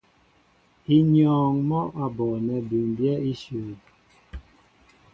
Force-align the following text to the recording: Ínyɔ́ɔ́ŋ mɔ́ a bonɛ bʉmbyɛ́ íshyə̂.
Ínyɔ́ɔ́ŋ 0.97 1.53
mɔ́ 1.69 1.83
a 2.03 2.05
bonɛ 2.15 2.55
bʉmbyɛ́ 2.67 3.15
íshyə̂. 3.31 3.67